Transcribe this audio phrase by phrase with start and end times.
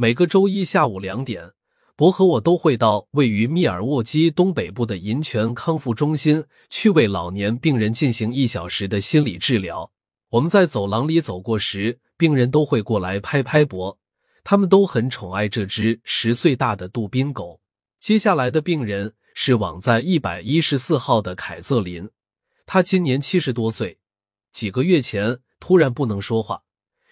[0.00, 1.54] 每个周一下午两点，
[1.96, 9.90] 博和我都会到位于密尔沃基东北部的银泉康复中心去为老年病人进行一小时的心理治疗。
[10.28, 13.98] 我们在走廊里走过时，病人都会过来拍拍博，
[14.44, 17.60] 他们都很宠爱这只十岁大的杜宾狗。
[17.98, 22.08] 接下来的病人是网在一百一十四号的凯瑟琳，
[22.66, 23.98] 她今年七十多岁，
[24.52, 26.62] 几个月前突然不能说话。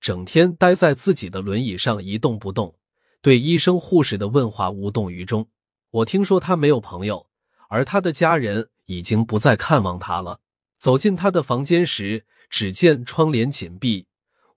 [0.00, 2.76] 整天待在自己的轮椅上一动不动，
[3.20, 5.48] 对医生护士的问话无动于衷。
[5.90, 7.26] 我听说他没有朋友，
[7.68, 10.40] 而他的家人已经不再看望他了。
[10.78, 14.06] 走进他的房间时，只见窗帘紧闭，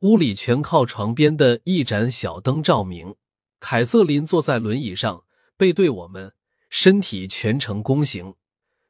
[0.01, 3.15] 屋里全靠床边的一盏小灯照明。
[3.59, 5.23] 凯瑟琳坐在轮椅上，
[5.57, 6.33] 背对我们，
[6.69, 8.35] 身体全程弓形，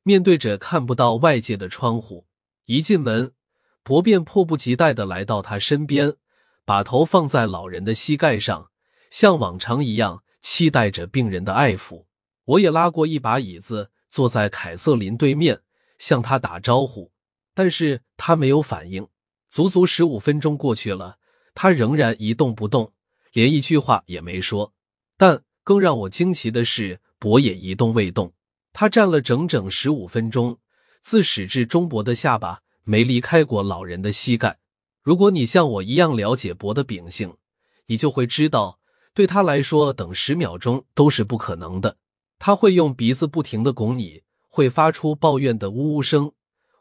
[0.03, 2.25] 面对着看不到外界的窗户。
[2.65, 3.31] 一进门，
[3.83, 6.15] 博便迫不及待的来到他身边。
[6.65, 8.69] 把头放在老人的膝盖上，
[9.09, 12.05] 像往常一样期待着病人的爱抚。
[12.45, 15.61] 我也拉过一把椅子，坐在凯瑟琳对面，
[15.97, 17.11] 向他打招呼，
[17.53, 19.07] 但是他没有反应。
[19.49, 21.17] 足足十五分钟过去了，
[21.53, 22.93] 他仍然一动不动，
[23.33, 24.73] 连一句话也没说。
[25.17, 28.33] 但更让我惊奇的是，博也一动未动。
[28.71, 30.57] 他站了整整十五分钟，
[31.01, 34.60] 自始至终，博的下巴没离开过老人的膝盖。
[35.01, 37.35] 如果你像我一样了解博的秉性，
[37.87, 38.79] 你就会知道，
[39.13, 41.97] 对他来说，等十秒钟都是不可能的。
[42.37, 46.31] 他会用鼻子不停的拱你，会发出抱怨的呜呜声，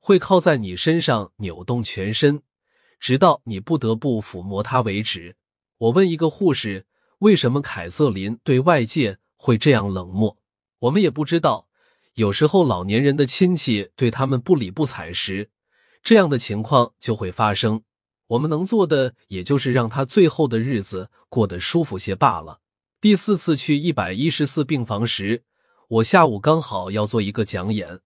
[0.00, 2.42] 会靠在你身上扭动全身，
[2.98, 5.36] 直到你不得不抚摸他为止。
[5.78, 6.86] 我问一个护士，
[7.20, 10.36] 为什么凯瑟琳对外界会这样冷漠？
[10.80, 11.68] 我们也不知道。
[12.14, 15.50] 有时候老年人的亲戚对他们不理不睬时，
[16.02, 17.82] 这样的情况就会发生。
[18.31, 22.61] 我们能做的，也就是让他最后的日子过得舒服些罢了。
[23.00, 25.42] 第四次去一百一十四病房时，
[25.89, 27.98] 我下午刚好要做一个讲演，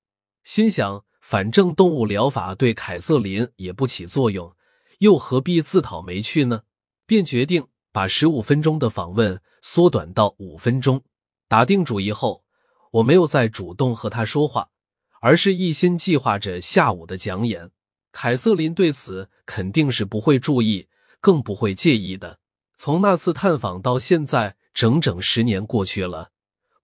[0.43, 4.51] 心想反正动物疗法对凯瑟琳也不起作用，
[5.01, 6.63] 又何必自讨没趣呢？
[7.07, 11.03] 便决定把十五分钟的访问缩短到五分钟。
[11.49, 12.45] 打定主意后，
[12.93, 14.71] 我没有再主动和他说话，
[15.21, 17.71] 而是一心计划着下午的讲演。
[18.15, 20.87] 凯瑟琳对此肯定是不会注意，
[21.21, 22.39] 更不会介意的。
[22.77, 26.31] 从那次探访到现在，整整十年过去了。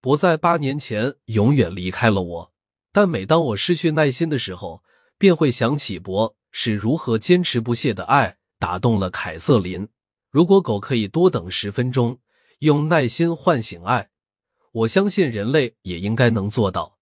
[0.01, 2.53] 博在八年前永远离开了我，
[2.93, 4.83] 但每当我失去耐心的时候，
[5.17, 9.89] 便会想起博是如何坚持不懈的爱打动了凯瑟琳。
[10.31, 12.19] 如果狗可以多等十分钟，
[12.59, 14.11] 用耐心唤醒爱，
[14.73, 16.99] 我相信人类也应该能做到。